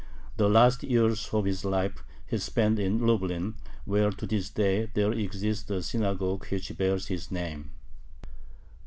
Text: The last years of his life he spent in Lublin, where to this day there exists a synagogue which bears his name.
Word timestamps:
The 0.37 0.49
last 0.49 0.81
years 0.81 1.29
of 1.31 1.45
his 1.45 1.63
life 1.63 2.03
he 2.25 2.39
spent 2.39 2.79
in 2.79 3.05
Lublin, 3.05 3.53
where 3.85 4.09
to 4.09 4.25
this 4.25 4.49
day 4.49 4.87
there 4.95 5.11
exists 5.11 5.69
a 5.69 5.83
synagogue 5.83 6.47
which 6.49 6.75
bears 6.75 7.05
his 7.05 7.29
name. 7.29 7.69